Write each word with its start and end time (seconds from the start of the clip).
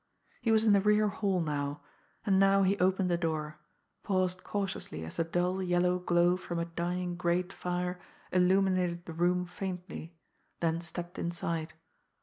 He 0.41 0.49
was 0.51 0.63
in 0.63 0.73
the 0.73 0.81
rear 0.81 1.09
hall 1.09 1.41
now, 1.41 1.81
and 2.25 2.39
now 2.39 2.63
he 2.63 2.75
opened 2.79 3.11
a 3.11 3.17
door, 3.17 3.59
paused 4.01 4.43
cautiously 4.43 5.05
as 5.05 5.17
the 5.17 5.23
dull 5.23 5.61
yellow 5.61 5.99
glow 5.99 6.37
from 6.37 6.57
a 6.57 6.65
dying 6.65 7.15
grate 7.15 7.53
fire 7.53 7.99
illuminated 8.31 9.05
the 9.05 9.13
room 9.13 9.45
faintly, 9.45 10.15
then 10.59 10.81
stepped 10.81 11.19
inside. 11.19 11.75